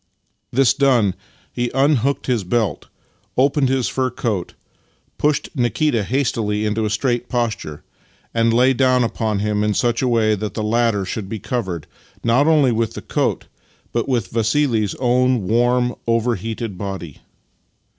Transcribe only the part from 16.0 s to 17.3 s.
overheated body.